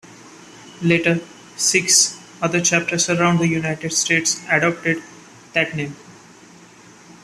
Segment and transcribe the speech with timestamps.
[0.81, 1.19] Later,
[1.55, 5.03] six other chapters around the United States adopted
[5.53, 5.95] that name.